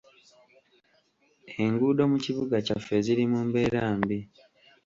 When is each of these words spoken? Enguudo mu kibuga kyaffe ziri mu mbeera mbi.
Enguudo 1.63 2.03
mu 2.11 2.17
kibuga 2.25 2.55
kyaffe 2.65 2.95
ziri 3.05 3.23
mu 3.31 3.39
mbeera 3.47 3.83
mbi. 3.99 4.19